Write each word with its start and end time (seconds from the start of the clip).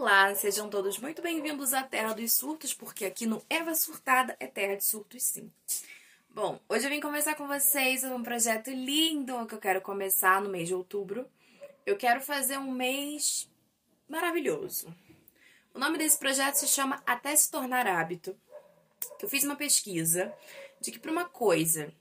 Olá, 0.00 0.34
sejam 0.34 0.70
todos 0.70 0.98
muito 0.98 1.20
bem-vindos 1.20 1.74
à 1.74 1.82
Terra 1.82 2.14
dos 2.14 2.32
Surtos, 2.32 2.72
porque 2.72 3.04
aqui 3.04 3.26
no 3.26 3.44
Eva 3.50 3.74
Surtada 3.74 4.34
é 4.40 4.46
terra 4.46 4.74
de 4.74 4.82
surtos 4.82 5.22
sim. 5.22 5.52
Bom, 6.30 6.58
hoje 6.70 6.86
eu 6.86 6.90
vim 6.90 7.02
conversar 7.02 7.34
com 7.34 7.46
vocês 7.46 8.00
sobre 8.00 8.16
um 8.16 8.22
projeto 8.22 8.70
lindo 8.70 9.46
que 9.46 9.54
eu 9.54 9.58
quero 9.58 9.82
começar 9.82 10.40
no 10.40 10.48
mês 10.48 10.68
de 10.68 10.74
outubro. 10.74 11.28
Eu 11.84 11.98
quero 11.98 12.22
fazer 12.22 12.56
um 12.56 12.72
mês 12.72 13.46
maravilhoso. 14.08 14.88
O 15.74 15.78
nome 15.78 15.98
desse 15.98 16.18
projeto 16.18 16.54
se 16.54 16.66
chama 16.66 17.02
Até 17.04 17.36
se 17.36 17.50
tornar 17.50 17.86
hábito. 17.86 18.34
Eu 19.20 19.28
fiz 19.28 19.44
uma 19.44 19.54
pesquisa 19.54 20.32
de 20.80 20.90
que 20.90 20.98
para 20.98 21.12
uma 21.12 21.26
coisa 21.26 21.92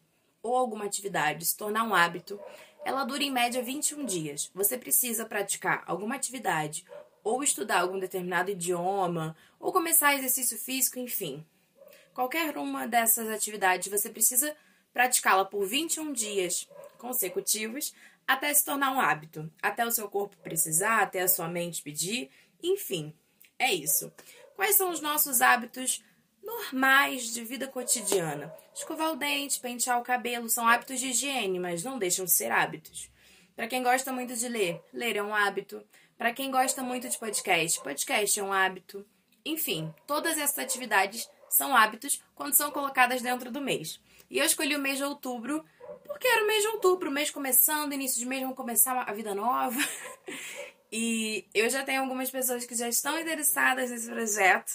ou 0.41 0.55
alguma 0.55 0.85
atividade 0.85 1.45
se 1.45 1.57
tornar 1.57 1.83
um 1.83 1.93
hábito, 1.93 2.39
ela 2.85 3.03
dura 3.03 3.23
em 3.23 3.31
média 3.31 3.61
21 3.61 4.05
dias. 4.05 4.49
Você 4.55 4.77
precisa 4.77 5.25
praticar 5.25 5.83
alguma 5.85 6.15
atividade 6.15 6.85
ou 7.23 7.43
estudar 7.43 7.81
algum 7.81 7.99
determinado 7.99 8.51
idioma, 8.51 9.35
ou 9.59 9.71
começar 9.71 10.15
exercício 10.15 10.57
físico, 10.57 10.99
enfim. 10.99 11.45
Qualquer 12.13 12.57
uma 12.57 12.87
dessas 12.87 13.27
atividades 13.29 13.91
você 13.91 14.09
precisa 14.09 14.55
praticá-la 14.93 15.45
por 15.45 15.65
21 15.65 16.11
dias 16.11 16.67
consecutivos 16.97 17.93
até 18.27 18.53
se 18.53 18.63
tornar 18.63 18.91
um 18.91 18.99
hábito, 18.99 19.51
até 19.61 19.85
o 19.85 19.91
seu 19.91 20.07
corpo 20.07 20.37
precisar, 20.37 21.01
até 21.01 21.21
a 21.21 21.27
sua 21.27 21.47
mente 21.47 21.81
pedir, 21.81 22.29
enfim. 22.61 23.13
É 23.57 23.73
isso. 23.73 24.11
Quais 24.55 24.75
são 24.75 24.91
os 24.91 25.01
nossos 25.01 25.41
hábitos 25.41 26.03
normais 26.43 27.33
de 27.33 27.43
vida 27.43 27.67
cotidiana? 27.67 28.53
Escovar 28.73 29.11
o 29.11 29.15
dente, 29.15 29.59
pentear 29.59 29.99
o 29.99 30.03
cabelo 30.03 30.49
são 30.49 30.67
hábitos 30.67 30.99
de 30.99 31.07
higiene, 31.07 31.59
mas 31.59 31.83
não 31.83 31.97
deixam 31.97 32.25
de 32.25 32.31
ser 32.31 32.51
hábitos. 32.51 33.09
Para 33.55 33.67
quem 33.67 33.81
gosta 33.83 34.13
muito 34.13 34.35
de 34.35 34.47
ler, 34.47 34.81
ler 34.93 35.15
é 35.17 35.23
um 35.23 35.33
hábito. 35.33 35.83
Para 36.19 36.33
quem 36.33 36.51
gosta 36.51 36.83
muito 36.83 37.07
de 37.07 37.17
podcast, 37.17 37.81
podcast 37.81 38.37
é 38.37 38.43
um 38.43 38.51
hábito. 38.51 39.05
Enfim, 39.45 39.89
todas 40.05 40.37
essas 40.37 40.59
atividades 40.59 41.29
são 41.49 41.73
hábitos 41.73 42.21
quando 42.35 42.53
são 42.55 42.71
colocadas 42.71 43.21
dentro 43.21 43.49
do 43.49 43.61
mês. 43.61 44.01
E 44.29 44.37
eu 44.37 44.43
escolhi 44.43 44.75
o 44.75 44.81
mês 44.81 44.97
de 44.97 45.05
outubro 45.05 45.63
porque 46.03 46.27
era 46.27 46.43
o 46.43 46.47
mês 46.47 46.61
de 46.61 46.67
outubro, 46.67 47.09
o 47.09 47.13
mês 47.13 47.31
começando, 47.31 47.93
início 47.93 48.19
de 48.19 48.25
mês, 48.25 48.41
vamos 48.41 48.57
começar 48.57 49.01
a 49.01 49.13
vida 49.13 49.33
nova. 49.33 49.79
e 50.91 51.47
eu 51.53 51.69
já 51.69 51.85
tenho 51.85 52.01
algumas 52.01 52.29
pessoas 52.29 52.65
que 52.65 52.75
já 52.75 52.89
estão 52.89 53.17
interessadas 53.17 53.89
nesse 53.89 54.09
projeto. 54.09 54.73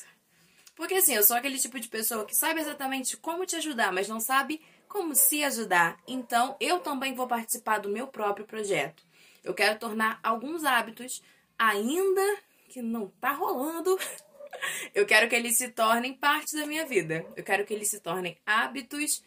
Porque 0.74 0.94
assim, 0.94 1.14
eu 1.14 1.22
sou 1.22 1.36
aquele 1.36 1.58
tipo 1.58 1.78
de 1.78 1.88
pessoa 1.88 2.24
que 2.24 2.34
sabe 2.34 2.62
exatamente 2.62 3.18
como 3.18 3.44
te 3.44 3.56
ajudar, 3.56 3.92
mas 3.92 4.08
não 4.08 4.18
sabe 4.18 4.62
como 4.88 5.14
se 5.14 5.44
ajudar. 5.44 5.98
Então, 6.08 6.56
eu 6.58 6.80
também 6.80 7.14
vou 7.14 7.28
participar 7.28 7.80
do 7.80 7.90
meu 7.90 8.06
próprio 8.06 8.46
projeto. 8.46 9.02
Eu 9.44 9.52
quero 9.52 9.78
tornar 9.78 10.18
alguns 10.22 10.64
hábitos 10.64 11.22
ainda 11.58 12.38
que 12.68 12.82
não 12.82 13.08
tá 13.20 13.32
rolando, 13.32 13.98
eu 14.94 15.06
quero 15.06 15.28
que 15.28 15.34
eles 15.34 15.56
se 15.56 15.68
tornem 15.68 16.14
parte 16.14 16.56
da 16.56 16.66
minha 16.66 16.86
vida. 16.86 17.26
Eu 17.36 17.44
quero 17.44 17.64
que 17.64 17.72
eles 17.72 17.88
se 17.88 18.00
tornem 18.00 18.38
hábitos 18.44 19.22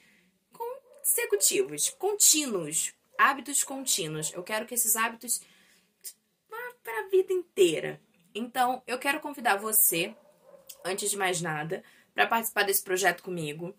consecutivos, 0.52 1.90
contínuos, 1.92 2.94
hábitos 3.18 3.64
contínuos. 3.64 4.34
Eu 4.34 4.44
quero 4.44 4.66
que 4.66 4.74
esses 4.74 4.96
hábitos 4.96 5.42
vá 6.50 6.74
para 6.84 7.06
a 7.06 7.10
vida 7.10 7.34
inteira. 7.34 8.02
Então, 8.34 8.84
eu 8.86 9.00
quero 9.00 9.20
convidar 9.20 9.58
você, 9.58 10.16
antes 10.86 11.10
de 11.10 11.18
mais 11.18 11.42
nada, 11.42 11.84
para 12.14 12.28
participar 12.28 12.64
desse 12.64 12.84
projeto 12.84 13.24
comigo. 13.24 13.76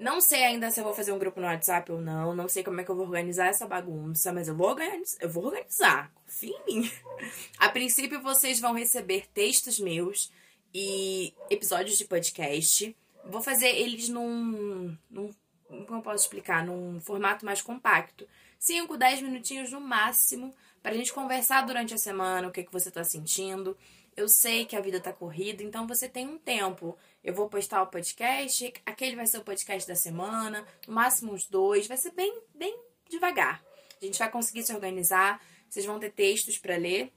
Não 0.00 0.18
sei 0.18 0.42
ainda 0.44 0.70
se 0.70 0.80
eu 0.80 0.84
vou 0.84 0.94
fazer 0.94 1.12
um 1.12 1.18
grupo 1.18 1.38
no 1.42 1.46
WhatsApp 1.46 1.92
ou 1.92 2.00
não. 2.00 2.34
Não 2.34 2.48
sei 2.48 2.64
como 2.64 2.80
é 2.80 2.84
que 2.84 2.90
eu 2.90 2.96
vou 2.96 3.04
organizar 3.04 3.48
essa 3.48 3.66
bagunça, 3.66 4.32
mas 4.32 4.48
eu 4.48 4.56
vou 4.56 4.68
organizar. 4.68 5.18
Eu 5.20 5.28
vou 5.28 5.44
organizar. 5.44 6.10
Confia 6.24 6.56
em 6.68 6.80
mim. 6.80 6.92
A 7.60 7.68
princípio, 7.68 8.22
vocês 8.22 8.58
vão 8.58 8.72
receber 8.72 9.26
textos 9.34 9.78
meus 9.78 10.32
e 10.72 11.34
episódios 11.50 11.98
de 11.98 12.06
podcast. 12.06 12.96
Vou 13.26 13.42
fazer 13.42 13.68
eles 13.68 14.08
num. 14.08 14.96
num 15.10 15.30
como 15.68 15.98
eu 15.98 16.02
posso 16.02 16.24
explicar? 16.24 16.64
Num 16.64 16.98
formato 16.98 17.44
mais 17.44 17.60
compacto. 17.60 18.26
5, 18.58 18.96
10 18.96 19.20
minutinhos 19.20 19.70
no 19.70 19.82
máximo. 19.82 20.54
Pra 20.82 20.94
gente 20.94 21.12
conversar 21.12 21.66
durante 21.66 21.92
a 21.92 21.98
semana 21.98 22.48
o 22.48 22.50
que, 22.50 22.64
que 22.64 22.72
você 22.72 22.90
tá 22.90 23.04
sentindo. 23.04 23.76
Eu 24.16 24.28
sei 24.28 24.64
que 24.64 24.76
a 24.76 24.80
vida 24.80 25.00
tá 25.00 25.12
corrida, 25.12 25.62
então 25.62 25.86
você 25.86 26.08
tem 26.08 26.28
um 26.28 26.38
tempo 26.38 26.96
eu 27.22 27.34
vou 27.34 27.48
postar 27.48 27.82
o 27.82 27.86
podcast, 27.86 28.72
aquele 28.86 29.14
vai 29.14 29.26
ser 29.26 29.38
o 29.38 29.44
podcast 29.44 29.86
da 29.86 29.94
semana, 29.94 30.66
no 30.86 30.94
máximo 30.94 31.34
uns 31.34 31.46
dois, 31.46 31.86
vai 31.86 31.98
ser 31.98 32.12
bem, 32.12 32.42
bem 32.54 32.78
devagar. 33.08 33.62
A 34.00 34.04
gente 34.04 34.18
vai 34.18 34.30
conseguir 34.30 34.62
se 34.62 34.72
organizar, 34.72 35.40
vocês 35.68 35.84
vão 35.84 35.98
ter 35.98 36.10
textos 36.10 36.56
para 36.56 36.76
ler. 36.76 37.12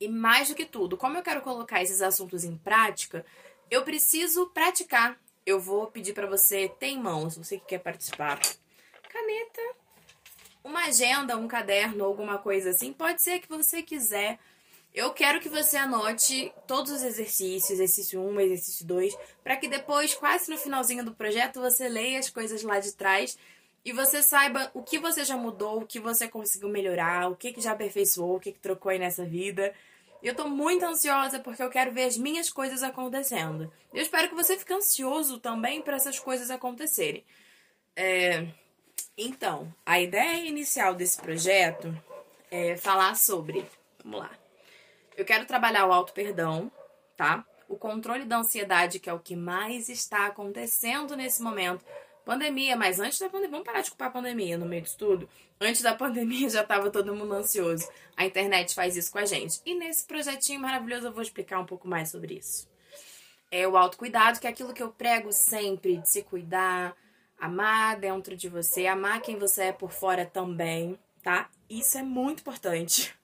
E 0.00 0.06
mais 0.06 0.48
do 0.48 0.54
que 0.54 0.64
tudo, 0.64 0.96
como 0.96 1.16
eu 1.16 1.22
quero 1.22 1.40
colocar 1.42 1.82
esses 1.82 2.00
assuntos 2.00 2.44
em 2.44 2.56
prática, 2.56 3.26
eu 3.70 3.82
preciso 3.82 4.46
praticar. 4.50 5.18
Eu 5.44 5.60
vou 5.60 5.88
pedir 5.88 6.12
para 6.12 6.26
você 6.26 6.68
ter 6.68 6.88
em 6.88 6.98
mãos, 6.98 7.36
você 7.36 7.58
que 7.58 7.66
quer 7.66 7.78
participar, 7.78 8.40
caneta, 9.08 9.60
uma 10.62 10.84
agenda, 10.84 11.36
um 11.36 11.48
caderno, 11.48 12.04
alguma 12.04 12.38
coisa 12.38 12.70
assim. 12.70 12.92
Pode 12.92 13.20
ser 13.20 13.40
que 13.40 13.48
você 13.48 13.82
quiser 13.82 14.38
eu 14.94 15.10
quero 15.12 15.40
que 15.40 15.48
você 15.48 15.76
anote 15.76 16.52
todos 16.68 16.92
os 16.92 17.02
exercícios, 17.02 17.80
exercício 17.80 18.20
1, 18.20 18.40
exercício 18.42 18.86
2, 18.86 19.18
para 19.42 19.56
que 19.56 19.66
depois, 19.66 20.14
quase 20.14 20.48
no 20.48 20.56
finalzinho 20.56 21.04
do 21.04 21.12
projeto, 21.12 21.60
você 21.60 21.88
leia 21.88 22.20
as 22.20 22.30
coisas 22.30 22.62
lá 22.62 22.78
de 22.78 22.92
trás 22.92 23.36
e 23.84 23.92
você 23.92 24.22
saiba 24.22 24.70
o 24.72 24.84
que 24.84 25.00
você 25.00 25.24
já 25.24 25.36
mudou, 25.36 25.82
o 25.82 25.86
que 25.86 25.98
você 25.98 26.28
conseguiu 26.28 26.68
melhorar, 26.68 27.28
o 27.28 27.34
que, 27.34 27.52
que 27.52 27.60
já 27.60 27.72
aperfeiçoou, 27.72 28.36
o 28.36 28.40
que, 28.40 28.52
que 28.52 28.60
trocou 28.60 28.90
aí 28.90 28.98
nessa 29.00 29.24
vida. 29.24 29.74
Eu 30.22 30.32
tô 30.32 30.48
muito 30.48 30.84
ansiosa 30.84 31.40
porque 31.40 31.62
eu 31.62 31.70
quero 31.70 31.90
ver 31.90 32.04
as 32.04 32.16
minhas 32.16 32.48
coisas 32.48 32.84
acontecendo. 32.84 33.72
Eu 33.92 34.00
espero 34.00 34.28
que 34.28 34.34
você 34.34 34.56
fique 34.56 34.72
ansioso 34.72 35.40
também 35.40 35.82
para 35.82 35.96
essas 35.96 36.20
coisas 36.20 36.50
acontecerem. 36.50 37.24
É... 37.96 38.46
Então, 39.18 39.72
a 39.84 40.00
ideia 40.00 40.46
inicial 40.46 40.94
desse 40.94 41.20
projeto 41.20 41.92
é 42.48 42.76
falar 42.76 43.16
sobre. 43.16 43.66
Vamos 44.02 44.20
lá 44.20 44.43
eu 45.16 45.24
quero 45.24 45.46
trabalhar 45.46 45.86
o 45.86 45.92
auto-perdão, 45.92 46.70
tá? 47.16 47.44
O 47.68 47.76
controle 47.76 48.24
da 48.24 48.38
ansiedade, 48.38 48.98
que 48.98 49.08
é 49.08 49.12
o 49.12 49.18
que 49.18 49.36
mais 49.36 49.88
está 49.88 50.26
acontecendo 50.26 51.16
nesse 51.16 51.42
momento. 51.42 51.84
Pandemia, 52.24 52.76
mas 52.76 53.00
antes 53.00 53.18
da 53.18 53.28
pandemia, 53.28 53.50
vamos 53.50 53.66
parar 53.66 53.82
de 53.82 53.90
culpar 53.90 54.08
a 54.08 54.12
pandemia 54.12 54.56
no 54.56 54.66
meio 54.66 54.82
disso 54.82 54.96
tudo. 54.98 55.28
Antes 55.60 55.82
da 55.82 55.92
pandemia 55.96 56.48
já 56.48 56.62
estava 56.62 56.90
todo 56.90 57.14
mundo 57.14 57.34
ansioso. 57.34 57.88
A 58.16 58.24
internet 58.24 58.74
faz 58.74 58.96
isso 58.96 59.12
com 59.12 59.18
a 59.18 59.24
gente. 59.24 59.60
E 59.64 59.74
nesse 59.74 60.06
projetinho 60.06 60.60
maravilhoso 60.60 61.06
eu 61.06 61.12
vou 61.12 61.22
explicar 61.22 61.58
um 61.58 61.66
pouco 61.66 61.86
mais 61.86 62.10
sobre 62.10 62.34
isso. 62.34 62.68
É 63.50 63.68
o 63.68 63.76
autocuidado, 63.76 64.40
que 64.40 64.46
é 64.46 64.50
aquilo 64.50 64.72
que 64.72 64.82
eu 64.82 64.90
prego 64.90 65.30
sempre, 65.32 65.98
de 65.98 66.08
se 66.08 66.22
cuidar, 66.22 66.96
amar 67.38 67.96
dentro 67.98 68.36
de 68.36 68.48
você, 68.48 68.86
amar 68.86 69.20
quem 69.20 69.38
você 69.38 69.64
é 69.64 69.72
por 69.72 69.92
fora 69.92 70.26
também, 70.26 70.98
tá? 71.22 71.48
Isso 71.68 71.98
é 71.98 72.02
muito 72.02 72.40
importante. 72.40 73.14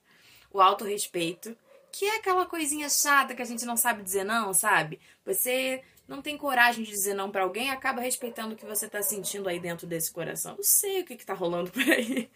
O 0.53 0.61
autorrespeito 0.61 1.57
que 1.91 2.05
é 2.05 2.17
aquela 2.17 2.45
coisinha 2.45 2.89
chata 2.89 3.35
que 3.35 3.41
a 3.41 3.45
gente 3.45 3.65
não 3.65 3.77
sabe 3.77 4.03
dizer 4.03 4.23
não, 4.23 4.53
sabe? 4.53 4.99
Você 5.25 5.83
não 6.07 6.21
tem 6.21 6.37
coragem 6.37 6.83
de 6.83 6.91
dizer 6.91 7.13
não 7.13 7.31
para 7.31 7.43
alguém, 7.43 7.69
acaba 7.69 8.01
respeitando 8.01 8.53
o 8.53 8.57
que 8.57 8.65
você 8.65 8.87
tá 8.87 9.01
sentindo 9.01 9.47
aí 9.47 9.59
dentro 9.59 9.87
desse 9.87 10.11
coração. 10.11 10.55
Não 10.55 10.63
sei 10.63 11.01
o 11.01 11.05
que, 11.05 11.15
que 11.15 11.25
tá 11.25 11.33
rolando 11.33 11.71
por 11.71 11.83
aí. 11.83 12.29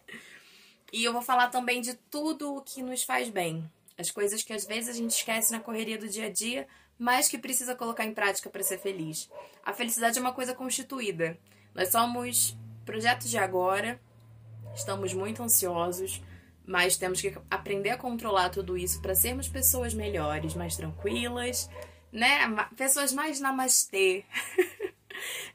E 0.93 1.03
eu 1.03 1.11
vou 1.11 1.21
falar 1.21 1.49
também 1.49 1.81
de 1.81 1.93
tudo 2.09 2.55
o 2.55 2.61
que 2.61 2.81
nos 2.81 3.03
faz 3.03 3.29
bem. 3.29 3.69
As 3.97 4.11
coisas 4.11 4.43
que 4.43 4.53
às 4.53 4.65
vezes 4.65 4.89
a 4.89 4.93
gente 4.93 5.11
esquece 5.11 5.51
na 5.51 5.59
correria 5.59 5.97
do 5.97 6.07
dia 6.07 6.27
a 6.27 6.29
dia, 6.29 6.67
mas 6.97 7.27
que 7.27 7.37
precisa 7.37 7.75
colocar 7.75 8.05
em 8.05 8.13
prática 8.13 8.49
para 8.49 8.63
ser 8.63 8.77
feliz. 8.77 9.29
A 9.65 9.73
felicidade 9.73 10.17
é 10.17 10.21
uma 10.21 10.33
coisa 10.33 10.53
constituída. 10.53 11.37
Nós 11.73 11.89
somos 11.89 12.55
projetos 12.85 13.29
de 13.29 13.37
agora, 13.37 13.99
estamos 14.73 15.13
muito 15.13 15.43
ansiosos, 15.43 16.21
mas 16.67 16.97
temos 16.97 17.21
que 17.21 17.35
aprender 17.49 17.91
a 17.91 17.97
controlar 17.97 18.49
tudo 18.49 18.77
isso 18.77 19.01
para 19.01 19.15
sermos 19.15 19.47
pessoas 19.47 19.93
melhores, 19.93 20.55
mais 20.55 20.75
tranquilas, 20.75 21.69
né? 22.11 22.39
Pessoas 22.75 23.13
mais 23.13 23.39
namastê. 23.39 24.25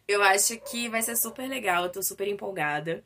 eu 0.07 0.23
acho 0.23 0.59
que 0.59 0.89
vai 0.89 1.03
ser 1.03 1.17
super 1.17 1.49
legal, 1.49 1.85
eu 1.85 1.93
tô 1.93 2.03
super 2.03 2.29
empolgada. 2.29 3.05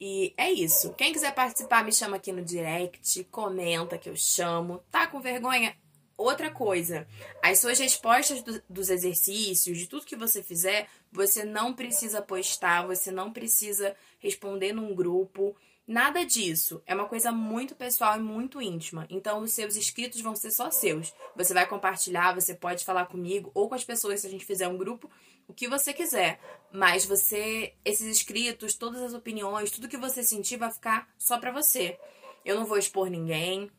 E 0.00 0.32
é 0.36 0.50
isso. 0.50 0.94
Quem 0.94 1.12
quiser 1.12 1.34
participar, 1.34 1.84
me 1.84 1.92
chama 1.92 2.16
aqui 2.16 2.30
no 2.30 2.44
direct, 2.44 3.24
comenta 3.24 3.98
que 3.98 4.08
eu 4.08 4.16
chamo. 4.16 4.82
Tá 4.90 5.06
com 5.06 5.20
vergonha? 5.20 5.76
Outra 6.16 6.50
coisa, 6.50 7.06
as 7.40 7.60
suas 7.60 7.78
respostas 7.78 8.42
do, 8.42 8.60
dos 8.68 8.90
exercícios, 8.90 9.78
de 9.78 9.86
tudo 9.86 10.04
que 10.04 10.16
você 10.16 10.42
fizer, 10.42 10.88
você 11.12 11.44
não 11.44 11.72
precisa 11.72 12.20
postar, 12.20 12.84
você 12.86 13.12
não 13.12 13.32
precisa 13.32 13.94
responder 14.18 14.72
num 14.72 14.96
grupo. 14.96 15.56
Nada 15.88 16.22
disso. 16.22 16.82
É 16.86 16.94
uma 16.94 17.08
coisa 17.08 17.32
muito 17.32 17.74
pessoal 17.74 18.18
e 18.18 18.22
muito 18.22 18.60
íntima. 18.60 19.06
Então, 19.08 19.40
os 19.40 19.52
seus 19.52 19.74
inscritos 19.74 20.20
vão 20.20 20.36
ser 20.36 20.50
só 20.50 20.70
seus. 20.70 21.14
Você 21.34 21.54
vai 21.54 21.66
compartilhar, 21.66 22.34
você 22.34 22.54
pode 22.54 22.84
falar 22.84 23.06
comigo 23.06 23.50
ou 23.54 23.70
com 23.70 23.74
as 23.74 23.84
pessoas 23.84 24.20
se 24.20 24.26
a 24.26 24.30
gente 24.30 24.44
fizer 24.44 24.68
um 24.68 24.76
grupo, 24.76 25.10
o 25.48 25.54
que 25.54 25.66
você 25.66 25.94
quiser. 25.94 26.38
Mas 26.70 27.06
você, 27.06 27.72
esses 27.86 28.06
inscritos, 28.06 28.74
todas 28.74 29.00
as 29.00 29.14
opiniões, 29.14 29.70
tudo 29.70 29.88
que 29.88 29.96
você 29.96 30.22
sentir 30.22 30.58
vai 30.58 30.70
ficar 30.70 31.08
só 31.16 31.38
pra 31.38 31.50
você. 31.50 31.98
Eu 32.44 32.56
não 32.56 32.66
vou 32.66 32.76
expor 32.76 33.08
ninguém. 33.08 33.70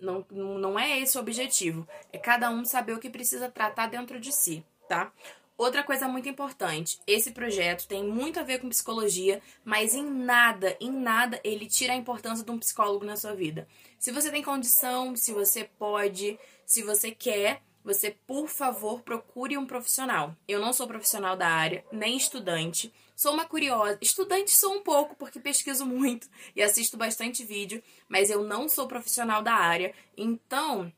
Não, 0.00 0.26
não 0.32 0.76
é 0.76 0.98
esse 0.98 1.16
o 1.16 1.20
objetivo. 1.20 1.86
É 2.12 2.18
cada 2.18 2.50
um 2.50 2.64
saber 2.64 2.94
o 2.94 2.98
que 2.98 3.08
precisa 3.08 3.48
tratar 3.48 3.86
dentro 3.86 4.18
de 4.18 4.32
si, 4.32 4.66
tá? 4.88 5.12
Outra 5.58 5.82
coisa 5.82 6.06
muito 6.06 6.28
importante, 6.28 7.00
esse 7.04 7.32
projeto 7.32 7.88
tem 7.88 8.04
muito 8.04 8.38
a 8.38 8.44
ver 8.44 8.60
com 8.60 8.68
psicologia, 8.68 9.42
mas 9.64 9.92
em 9.92 10.08
nada, 10.08 10.76
em 10.80 10.88
nada 10.88 11.40
ele 11.42 11.66
tira 11.66 11.94
a 11.94 11.96
importância 11.96 12.44
de 12.44 12.50
um 12.52 12.60
psicólogo 12.60 13.04
na 13.04 13.16
sua 13.16 13.34
vida. 13.34 13.66
Se 13.98 14.12
você 14.12 14.30
tem 14.30 14.40
condição, 14.40 15.16
se 15.16 15.32
você 15.32 15.64
pode, 15.64 16.38
se 16.64 16.80
você 16.84 17.10
quer, 17.10 17.60
você, 17.82 18.12
por 18.24 18.48
favor, 18.48 19.00
procure 19.00 19.58
um 19.58 19.66
profissional. 19.66 20.36
Eu 20.46 20.60
não 20.60 20.72
sou 20.72 20.86
profissional 20.86 21.36
da 21.36 21.48
área, 21.48 21.84
nem 21.90 22.16
estudante. 22.16 22.92
Sou 23.16 23.32
uma 23.32 23.44
curiosa. 23.44 23.98
Estudante 24.00 24.52
sou 24.52 24.74
um 24.74 24.82
pouco, 24.82 25.16
porque 25.16 25.40
pesquiso 25.40 25.84
muito 25.84 26.28
e 26.54 26.62
assisto 26.62 26.96
bastante 26.96 27.44
vídeo, 27.44 27.82
mas 28.08 28.30
eu 28.30 28.44
não 28.44 28.68
sou 28.68 28.86
profissional 28.86 29.42
da 29.42 29.54
área. 29.54 29.92
Então, 30.16 30.92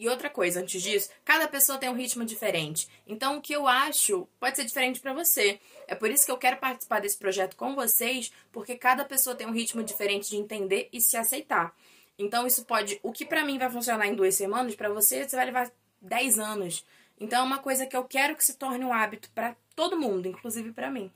e 0.00 0.08
outra 0.08 0.30
coisa, 0.30 0.60
antes 0.60 0.82
disso, 0.82 1.10
cada 1.22 1.46
pessoa 1.46 1.76
tem 1.76 1.90
um 1.90 1.94
ritmo 1.94 2.24
diferente. 2.24 2.88
Então, 3.06 3.36
o 3.36 3.40
que 3.42 3.52
eu 3.52 3.68
acho 3.68 4.26
pode 4.40 4.56
ser 4.56 4.64
diferente 4.64 4.98
para 4.98 5.12
você. 5.12 5.60
É 5.86 5.94
por 5.94 6.10
isso 6.10 6.24
que 6.24 6.32
eu 6.32 6.38
quero 6.38 6.56
participar 6.56 7.00
desse 7.00 7.18
projeto 7.18 7.54
com 7.54 7.74
vocês, 7.74 8.32
porque 8.50 8.76
cada 8.76 9.04
pessoa 9.04 9.36
tem 9.36 9.46
um 9.46 9.52
ritmo 9.52 9.84
diferente 9.84 10.30
de 10.30 10.36
entender 10.36 10.88
e 10.90 11.02
se 11.02 11.18
aceitar. 11.18 11.76
Então, 12.18 12.46
isso 12.46 12.64
pode. 12.64 12.98
O 13.02 13.12
que 13.12 13.26
para 13.26 13.44
mim 13.44 13.58
vai 13.58 13.68
funcionar 13.68 14.06
em 14.06 14.14
duas 14.14 14.34
semanas, 14.34 14.74
para 14.74 14.88
você, 14.88 15.28
você 15.28 15.36
vai 15.36 15.44
levar 15.44 15.70
10 16.00 16.38
anos. 16.38 16.82
Então, 17.20 17.40
é 17.40 17.42
uma 17.42 17.58
coisa 17.58 17.84
que 17.84 17.94
eu 17.94 18.04
quero 18.04 18.34
que 18.34 18.42
se 18.42 18.54
torne 18.54 18.82
um 18.82 18.94
hábito 18.94 19.28
para 19.34 19.54
todo 19.76 20.00
mundo, 20.00 20.26
inclusive 20.26 20.72
para 20.72 20.90
mim. 20.90 21.12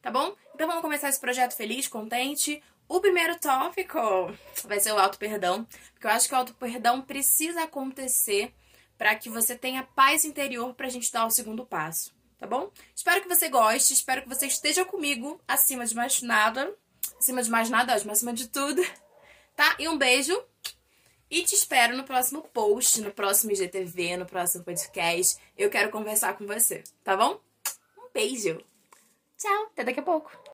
Tá 0.00 0.08
bom? 0.08 0.36
Então, 0.54 0.68
vamos 0.68 0.82
começar 0.82 1.08
esse 1.08 1.18
projeto 1.18 1.56
feliz, 1.56 1.88
contente. 1.88 2.62
O 2.90 3.00
primeiro 3.00 3.38
tópico 3.38 4.00
vai 4.64 4.80
ser 4.80 4.90
o 4.90 4.98
auto-perdão, 4.98 5.64
porque 5.92 6.08
eu 6.08 6.10
acho 6.10 6.26
que 6.26 6.34
o 6.34 6.36
auto-perdão 6.36 7.00
precisa 7.00 7.62
acontecer 7.62 8.52
para 8.98 9.14
que 9.14 9.30
você 9.30 9.56
tenha 9.56 9.84
paz 9.84 10.24
interior 10.24 10.74
para 10.74 10.88
a 10.88 10.90
gente 10.90 11.12
dar 11.12 11.24
o 11.24 11.30
segundo 11.30 11.64
passo, 11.64 12.12
tá 12.36 12.48
bom? 12.48 12.68
Espero 12.92 13.22
que 13.22 13.28
você 13.28 13.48
goste, 13.48 13.92
espero 13.92 14.22
que 14.22 14.28
você 14.28 14.46
esteja 14.46 14.84
comigo 14.84 15.40
acima 15.46 15.86
de 15.86 15.94
mais 15.94 16.20
nada, 16.20 16.74
acima 17.16 17.44
de 17.44 17.48
mais 17.48 17.70
nada, 17.70 17.94
acima 17.94 18.32
de 18.32 18.48
tudo, 18.48 18.82
tá? 19.54 19.76
E 19.78 19.86
um 19.86 19.96
beijo 19.96 20.36
e 21.30 21.44
te 21.44 21.54
espero 21.54 21.96
no 21.96 22.02
próximo 22.02 22.42
post, 22.42 23.02
no 23.02 23.12
próximo 23.12 23.52
IGTV, 23.52 24.16
no 24.16 24.26
próximo 24.26 24.64
podcast. 24.64 25.40
Eu 25.56 25.70
quero 25.70 25.90
conversar 25.90 26.36
com 26.36 26.44
você, 26.44 26.82
tá 27.04 27.16
bom? 27.16 27.40
Um 27.96 28.10
beijo. 28.12 28.60
Tchau, 29.38 29.66
até 29.66 29.84
daqui 29.84 30.00
a 30.00 30.02
pouco. 30.02 30.40